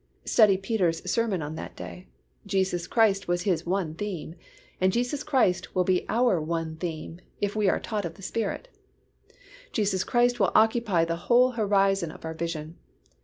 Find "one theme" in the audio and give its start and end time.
3.67-4.33, 6.41-7.21